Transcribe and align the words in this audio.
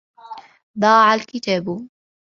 ضَاعَ 0.79 1.13
الْكِتَابُ. 1.13 1.87